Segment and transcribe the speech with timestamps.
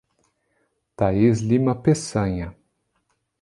[0.97, 2.57] Thaís Lima Pessanha